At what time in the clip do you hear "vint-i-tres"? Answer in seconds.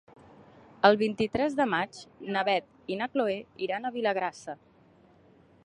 1.01-1.57